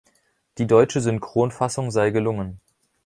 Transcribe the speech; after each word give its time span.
Die 0.57 0.65
deutsche 0.65 0.99
Synchronfassung 0.99 1.91
sei 1.91 2.09
gelungen. 2.09 2.59